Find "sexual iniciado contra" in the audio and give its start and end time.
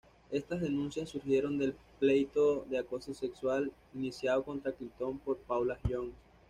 3.13-4.71